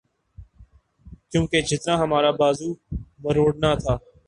کیونکہ 1.31 1.61
جتنا 1.69 1.93
ہمارا 2.03 2.31
بازو 2.39 2.69
مروڑنا 3.23 3.71
تھا۔ 3.83 3.95